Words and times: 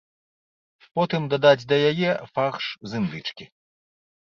Потым 1.01 1.21
дадаць 1.35 1.67
да 1.75 1.81
яе 1.93 2.11
фарш 2.33 2.65
з 2.91 3.07
індычкі. 3.07 3.45